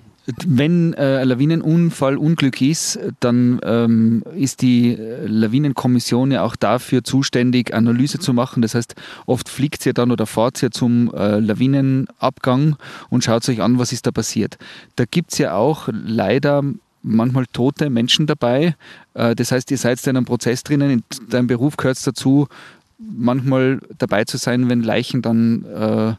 [0.48, 7.74] Wenn äh, ein Lawinenunfall Unglück ist, dann ähm, ist die Lawinenkommission ja auch dafür zuständig,
[7.74, 8.62] Analyse zu machen.
[8.62, 8.96] Das heißt,
[9.26, 12.78] oft fliegt sie dann oder fahrt sie zum äh, Lawinenabgang
[13.10, 14.58] und schaut sich an, was ist da passiert.
[14.96, 16.64] Da gibt es ja auch leider
[17.04, 18.76] manchmal tote Menschen dabei.
[19.14, 22.48] Äh, das heißt, ihr seid in einem Prozess drinnen, in deinem Beruf gehört es dazu,
[22.98, 26.14] manchmal dabei zu sein, wenn Leichen dann äh,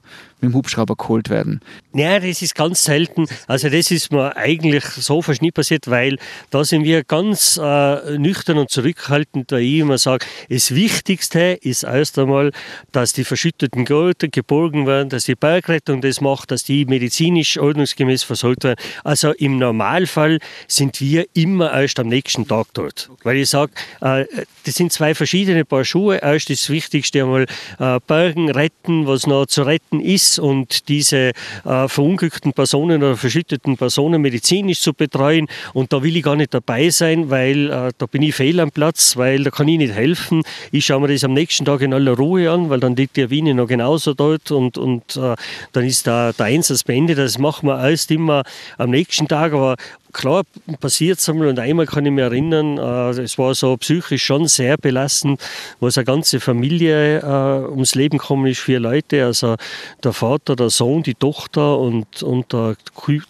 [0.44, 1.60] mit dem Hubschrauber geholt werden.
[1.92, 3.26] Ja, das ist ganz selten.
[3.46, 6.18] Also das ist mir eigentlich so fast nie passiert, weil
[6.50, 11.84] da sind wir ganz äh, nüchtern und zurückhaltend, da ich immer sage, das Wichtigste ist
[11.84, 12.52] erst einmal,
[12.92, 18.22] dass die verschütteten Gurte geborgen werden, dass die Bergrettung das macht, dass die medizinisch ordnungsgemäß
[18.22, 18.78] versorgt werden.
[19.02, 23.10] Also im Normalfall sind wir immer erst am nächsten Tag dort.
[23.22, 24.26] Weil ich sage, äh,
[24.64, 26.16] das sind zwei verschiedene Paar Schuhe.
[26.16, 27.46] Erst das Wichtigste einmal
[27.78, 31.32] äh, bergen, retten, was noch zu retten ist und diese
[31.64, 35.48] äh, verunglückten Personen oder verschütteten Personen medizinisch zu betreuen.
[35.72, 38.70] Und da will ich gar nicht dabei sein, weil äh, da bin ich fehl am
[38.70, 40.42] Platz, weil da kann ich nicht helfen.
[40.72, 43.30] Ich schaue mir das am nächsten Tag in aller Ruhe an, weil dann liegt die
[43.30, 45.34] Wien noch genauso dort und, und äh,
[45.72, 47.18] dann ist der, der Einsatz beendet.
[47.18, 48.42] Das machen wir erst immer
[48.78, 49.76] am nächsten Tag, aber
[50.14, 50.44] klar
[50.80, 54.48] passiert es einmal und einmal kann ich mich erinnern, äh, es war so psychisch schon
[54.48, 55.42] sehr belastend,
[55.80, 59.56] wo es eine ganze Familie äh, ums Leben gekommen ist, vier Leute, also
[60.02, 62.76] der Vater, der Sohn, die Tochter und, und der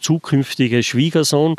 [0.01, 1.57] zukünftige Schwiegersohn.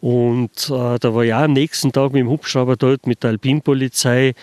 [0.00, 4.34] Und äh, da war ja am nächsten Tag mit dem Hubschrauber dort mit der Alpinpolizei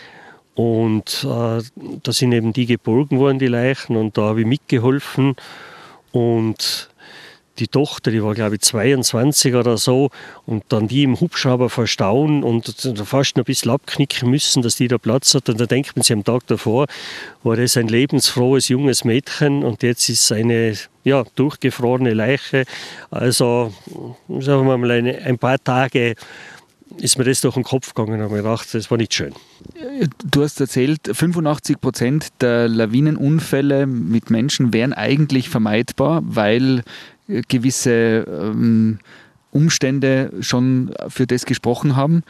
[0.55, 1.61] und äh,
[2.03, 5.35] da sind eben die geborgen worden, die Leichen, und da habe ich mitgeholfen.
[6.11, 6.89] Und
[7.59, 10.09] die Tochter, die war glaube ich 22 oder so,
[10.45, 12.65] und dann die im Hubschrauber verstauen und
[13.03, 15.49] fast noch ein bisschen abknicken müssen, dass die da Platz hat.
[15.49, 16.87] Und da denkt man sich am Tag davor,
[17.43, 22.65] war das ein lebensfrohes junges Mädchen und jetzt ist eine ja, durchgefrorene Leiche.
[23.09, 23.73] Also
[24.27, 26.15] sagen wir mal ein paar Tage
[26.97, 29.33] ist mir das durch den Kopf gegangen und habe mir gedacht, das war nicht schön.
[30.25, 36.83] Du hast erzählt, 85 Prozent der Lawinenunfälle mit Menschen wären eigentlich vermeidbar, weil
[37.27, 38.99] gewisse ähm,
[39.51, 42.23] Umstände schon für das gesprochen haben.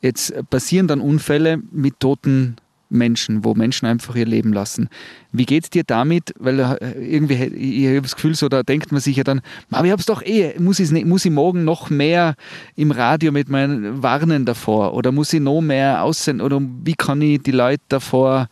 [0.00, 2.56] Jetzt passieren dann Unfälle mit toten
[2.92, 4.88] Menschen, wo Menschen einfach ihr Leben lassen.
[5.32, 6.34] Wie geht es dir damit?
[6.38, 9.86] Weil äh, irgendwie, ich habe das Gefühl, so da denkt man sich ja dann, aber
[9.86, 12.34] ich habe es doch eh, muss ich, muss ich morgen noch mehr
[12.76, 17.20] im Radio mit meinen Warnen davor oder muss ich noch mehr aussenden oder wie kann
[17.22, 18.48] ich die Leute davor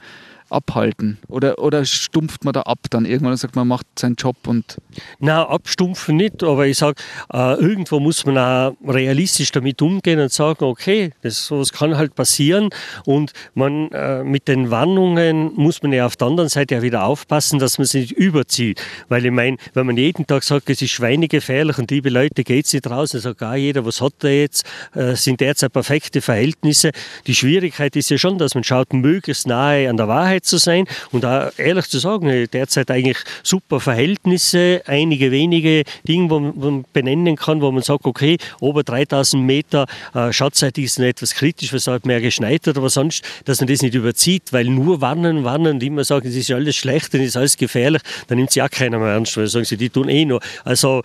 [0.51, 1.19] abhalten?
[1.29, 4.79] Oder, oder stumpft man da ab dann irgendwann und sagt, man macht seinen Job und.
[5.19, 7.01] Na, abstumpfen nicht, aber ich sage,
[7.33, 12.15] äh, irgendwo muss man auch realistisch damit umgehen und sagen, okay, das sowas kann halt
[12.15, 12.71] passieren
[13.05, 17.05] und man äh, mit den Warnungen muss man ja auf der anderen Seite ja wieder
[17.05, 18.81] aufpassen, dass man sie nicht überzieht.
[19.09, 22.67] Weil ich meine, wenn man jeden Tag sagt, es ist schweinegefährlich und liebe Leute, geht
[22.67, 26.21] es nicht raus, dann sagt auch jeder, was hat er jetzt, äh, sind derzeit perfekte
[26.21, 26.91] Verhältnisse.
[27.27, 30.59] Die Schwierigkeit ist ja schon, dass man schaut, möglichst nahe an der Wahrheit Wahrheit zu
[30.59, 36.85] sein und auch ehrlich zu sagen, derzeit eigentlich super Verhältnisse, einige wenige Dinge, wo man
[36.93, 41.87] benennen kann, wo man sagt, okay, ober 3000 Meter äh, Schatzzeit ist etwas kritisch, was
[41.87, 45.75] halt mehr geschneit hat, aber sonst, dass man das nicht überzieht, weil nur warnen, warnen
[45.75, 48.63] und immer sagen, es ist alles schlecht und es ist alles gefährlich, dann nimmt sie
[48.63, 50.41] auch keiner mehr ernst, weil sagen sie, die tun eh nur.
[50.65, 51.03] Also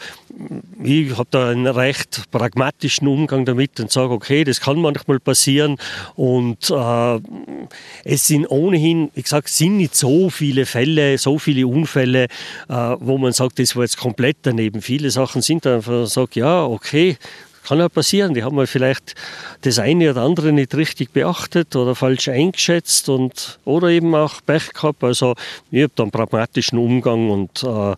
[0.83, 5.77] ich habe da einen recht pragmatischen Umgang damit und sage, okay, das kann manchmal passieren
[6.15, 7.19] und äh,
[8.03, 12.25] es sind ohnehin, ich sage, sind nicht so viele Fälle, so viele Unfälle,
[12.69, 14.81] äh, wo man sagt, das war jetzt komplett daneben.
[14.81, 17.17] Viele Sachen sind einfach, sagt, ja, okay,
[17.65, 18.33] kann ja passieren.
[18.33, 19.15] Die haben wir vielleicht
[19.61, 24.71] das eine oder andere nicht richtig beachtet oder falsch eingeschätzt und, oder eben auch Pech
[24.73, 25.03] gehabt.
[25.03, 25.35] Also
[25.71, 27.95] ich habe da einen pragmatischen Umgang und äh,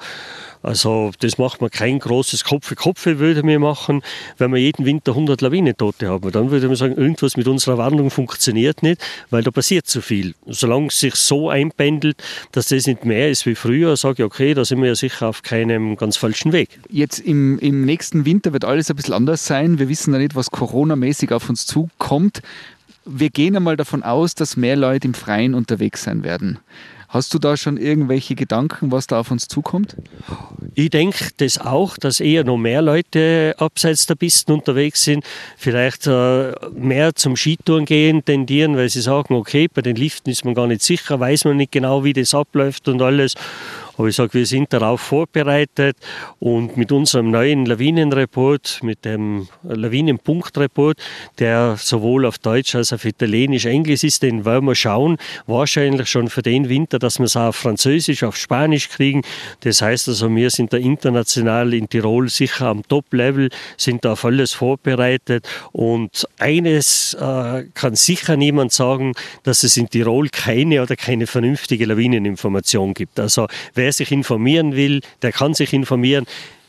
[0.67, 4.01] also das macht man kein großes Kopf für Kopf würde mir machen,
[4.38, 6.30] wenn wir jeden Winter 100 Lawinentote haben.
[6.32, 10.36] Dann würde man sagen, irgendwas mit unserer Warnung funktioniert nicht, weil da passiert zu viel.
[10.45, 14.53] Solange es sich so einpendelt, dass das nicht mehr ist wie früher, sage ich, okay,
[14.53, 16.80] da sind wir ja sicher auf keinem ganz falschen Weg.
[16.89, 19.80] Jetzt im, im nächsten Winter wird alles ein bisschen anders sein.
[19.80, 22.41] Wir wissen ja nicht, was Corona-mäßig auf uns zukommt.
[23.06, 26.60] Wir gehen einmal davon aus, dass mehr Leute im Freien unterwegs sein werden.
[27.17, 29.97] Hast du da schon irgendwelche Gedanken, was da auf uns zukommt?
[30.75, 35.25] Ich denke das auch, dass eher noch mehr Leute abseits der Pisten unterwegs sind,
[35.58, 40.45] vielleicht äh, mehr zum Skitouren gehen tendieren, weil sie sagen, okay, bei den Liften ist
[40.45, 43.34] man gar nicht sicher, weiß man nicht genau, wie das abläuft und alles.
[43.97, 45.97] Aber ich sage, wir sind darauf vorbereitet
[46.39, 50.99] und mit unserem neuen Lawinenreport, mit dem Lawinenpunktreport,
[51.39, 56.10] der sowohl auf Deutsch als auch auf Italienisch, Englisch ist, den wollen wir schauen, wahrscheinlich
[56.10, 59.21] schon für den Winter, dass wir es auch auf Französisch, auf Spanisch kriegen.
[59.62, 64.25] Das heißt also, wir sind da international in Tirol sicher am Top-Level, sind da auf
[64.25, 70.95] alles vorbereitet und eines äh, kann sicher niemand sagen, dass es in Tirol keine oder
[70.95, 73.19] keine vernünftige Lawineninformation gibt.
[73.19, 76.26] Also wer wer sich informieren will, der kann sich informieren.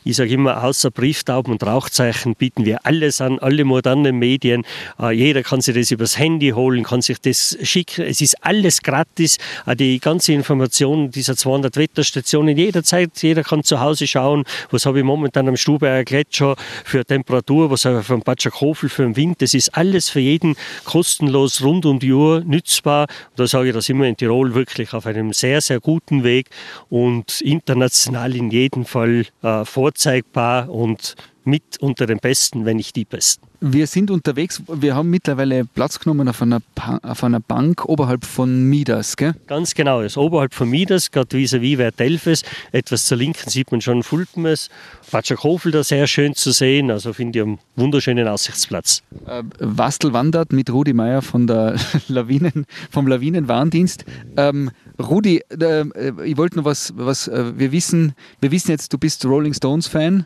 [0.09, 4.65] Ich sage immer, außer Brieftauben und Rauchzeichen bieten wir alles an, alle modernen Medien.
[4.99, 8.05] Äh, jeder kann sich das übers Handy holen, kann sich das schicken.
[8.05, 9.37] Es ist alles gratis.
[9.67, 13.11] Äh, die ganze Information dieser 200 Wetterstationen jederzeit.
[13.21, 17.85] Jeder kann zu Hause schauen, was habe ich momentan am Stuberger Gletscher für Temperatur, was
[17.85, 19.43] habe ich vom Patschakofel für den Wind.
[19.43, 23.03] Das ist alles für jeden kostenlos rund um die Uhr nützbar.
[23.03, 26.23] Und da sage ich, da sind wir in Tirol wirklich auf einem sehr, sehr guten
[26.23, 26.47] Weg
[26.89, 29.65] und international in jedem Fall äh,
[29.99, 33.48] vorzeigbar und mit unter den Besten, wenn nicht die Besten.
[33.61, 36.61] Wir sind unterwegs, wir haben mittlerweile Platz genommen auf einer,
[37.03, 39.33] auf einer Bank oberhalb von Midas, gell?
[39.47, 42.43] Ganz genau, ist oberhalb von Midas, gerade vis-à-vis Wertelfes.
[42.71, 44.69] Etwas zur Linken sieht man schon Fulpmes.
[45.11, 49.03] Patschakofel da sehr schön zu sehen, also finde ich einen wunderschönen Aussichtsplatz.
[49.25, 51.75] Äh, Wastel wandert mit Rudi Meier von der
[52.07, 54.05] Lawinen, vom Lawinenwarndienst.
[54.37, 55.85] Ähm, Rudi, äh,
[56.25, 59.87] ich wollte noch was, was äh, wir wissen, wir wissen jetzt, du bist Rolling Stones
[59.87, 60.25] Fan,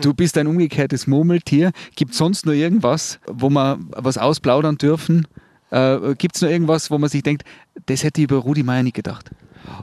[0.00, 1.72] du bist ein umgekehrtes Murmeltier.
[1.94, 5.26] Gibt es sonst noch irgendwas, wo wir was ausplaudern dürfen?
[5.70, 7.44] Äh, Gibt es noch irgendwas, wo man sich denkt,
[7.86, 9.30] das hätte ich über Rudi Meier nicht gedacht?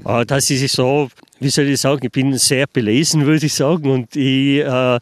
[0.06, 1.10] Äh, das ist so,
[1.42, 5.00] wie soll ich sagen, ich bin sehr belesen, würde ich sagen, und ich äh,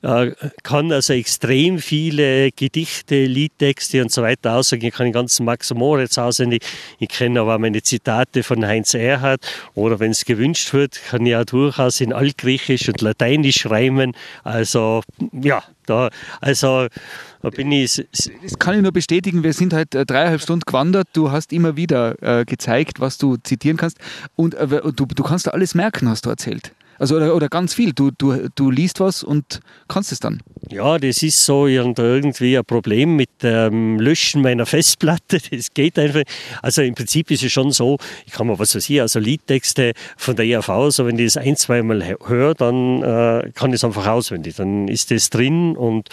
[0.00, 4.86] äh, kann also extrem viele Gedichte, Liedtexte und so weiter aussagen.
[4.86, 6.64] Ich kann den ganzen Max Moritz auswendig.
[6.98, 11.36] Ich kenne aber meine Zitate von Heinz Erhardt oder wenn es gewünscht wird, kann ich
[11.36, 14.14] auch durchaus in Altgriechisch und Lateinisch reimen.
[14.44, 15.02] Also
[15.32, 16.88] ja, da, also
[17.42, 18.06] da bin ich.
[18.42, 19.42] Das kann ich nur bestätigen.
[19.42, 21.08] Wir sind halt äh, dreieinhalb Stunden gewandert.
[21.12, 23.98] Du hast immer wieder äh, gezeigt, was du zitieren kannst.
[24.36, 26.72] Und äh, du, du kannst alles merken, hast du erzählt.
[26.98, 27.92] Also oder, oder ganz viel.
[27.92, 30.40] Du, du, du liest was und kannst es dann.
[30.70, 35.38] Ja, das ist so irgendwie ein Problem mit dem Löschen meiner Festplatte.
[35.52, 36.22] Das geht einfach.
[36.62, 39.92] Also im Prinzip ist es schon so, ich kann mal was weiß ich, also Liedtexte
[40.16, 43.84] von der ERV, so wenn ich das ein, zweimal höre, dann äh, kann ich es
[43.84, 44.56] einfach auswendig.
[44.56, 46.08] Dann ist das drin und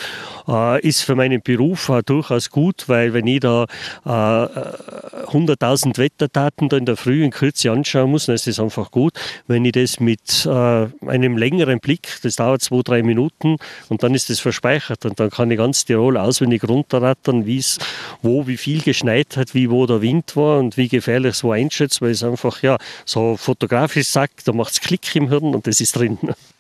[0.48, 3.64] äh, ist für meinen Beruf auch durchaus gut, weil wenn ich da
[4.06, 8.92] äh, 100.000 Wetterdaten da in der Früh in Kürze anschauen muss, dann ist das einfach
[8.92, 9.14] gut.
[9.48, 13.58] Wenn ich das mit äh, einem längeren Blick, das dauert zwei, drei Minuten
[13.90, 17.78] und dann ist das verspeichert und dann kann ich ganz Tirol auswendig runterrattern, wie es,
[18.22, 21.52] wo, wie viel geschneit hat, wie wo der Wind war und wie gefährlich es wo
[21.52, 25.68] einschätzt, weil es einfach, ja, so fotografisch sagt, da macht es Klick im Hirn und
[25.68, 26.18] das ist drin.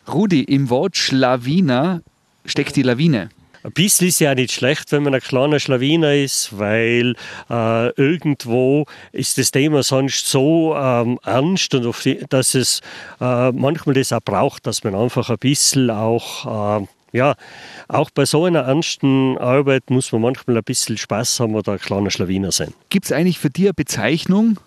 [0.08, 2.02] Rudi, im Wort Schlawiner
[2.46, 3.30] steckt die Lawine.
[3.62, 7.16] Ein bisschen ist ja auch nicht schlecht, wenn man ein kleiner Schlawiner ist, weil
[7.50, 12.80] äh, irgendwo ist das Thema sonst so ähm, ernst und die, dass es
[13.20, 17.36] äh, manchmal das auch braucht, dass man einfach ein bisschen auch, äh, ja,
[17.88, 21.80] auch bei so einer ernsten Arbeit muss man manchmal ein bisschen Spaß haben oder ein
[21.80, 22.74] kleiner Schlawiner sein.
[22.90, 24.60] Gibt es eigentlich für dich eine Bezeichnung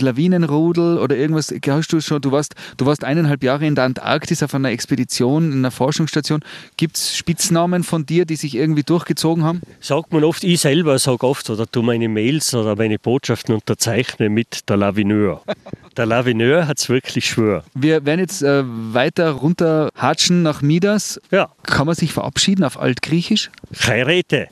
[0.00, 1.54] Lawinenrudel oder irgendwas?
[1.68, 5.52] Hast du schon, du warst, du warst eineinhalb Jahre in der Antarktis auf einer Expedition,
[5.52, 6.40] in einer Forschungsstation.
[6.76, 9.60] Gibt es Spitznamen von dir, die sich irgendwie durchgezogen haben?
[9.80, 14.28] Sagt man oft, ich selber sage oft oder tu meine Mails oder meine Botschaften unterzeichne
[14.28, 15.42] mit der Lavineur.
[15.96, 17.64] der Lavineur hat es wirklich schwör.
[17.74, 21.20] Wir werden jetzt äh, weiter runter hatschen nach Midas.
[21.30, 21.50] Ja.
[21.62, 23.50] Kann man sich verabschieden auf Altgriechisch?
[23.72, 24.48] Chairete,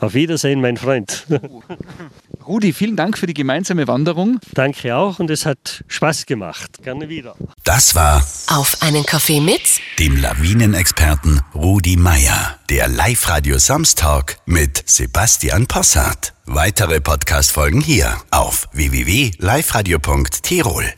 [0.00, 1.26] Auf Wiedersehen, mein Freund.
[2.46, 3.34] Rudi, vielen Dank für die
[3.78, 4.40] gemeinsame Wanderung.
[4.54, 6.82] Danke auch und es hat Spaß gemacht.
[6.82, 7.34] Gerne wieder.
[7.64, 9.62] Das war Auf einen Kaffee mit
[9.98, 12.58] dem Lawinenexperten Rudi Meier.
[12.70, 16.32] Der Live-Radio Samstag mit Sebastian Possart.
[16.46, 20.97] Weitere Podcast-Folgen hier auf www.liveradio.tirol.